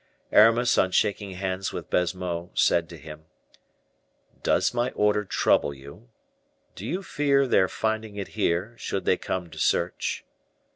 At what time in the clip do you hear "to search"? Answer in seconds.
9.51-10.25